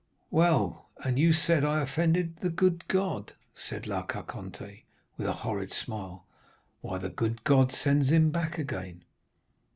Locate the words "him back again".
8.09-9.03